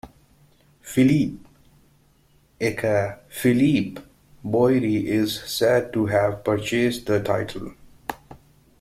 [0.81, 1.47] Philippe,
[2.59, 4.01] aka Philippe
[4.43, 7.75] Boiry, is said to have purchased the title.